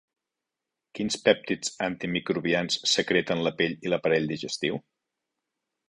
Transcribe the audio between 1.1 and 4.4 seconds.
pèptids antimicrobians secreten la pell i l'aparell